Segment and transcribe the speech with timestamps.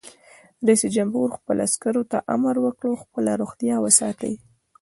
[0.67, 4.33] رئیس جمهور خپلو عسکرو ته امر وکړ؛ خپله روغتیا وساتئ!